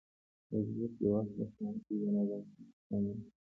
د 0.49 0.51
زده 0.67 0.85
کړې 0.93 1.07
وخت 1.13 1.31
د 1.37 1.39
ښوونځي 1.53 1.93
د 2.01 2.03
نظم 2.15 2.41
سره 2.53 2.69
سم 2.87 3.03
و. 3.15 3.19